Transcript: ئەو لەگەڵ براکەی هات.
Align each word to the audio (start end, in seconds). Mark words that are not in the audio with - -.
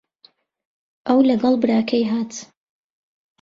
ئەو 1.07 1.19
لەگەڵ 1.29 1.53
براکەی 1.61 2.05
هات. 2.11 2.31